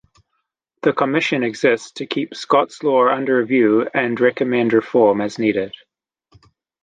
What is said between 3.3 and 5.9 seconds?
review and recommend reform as needed.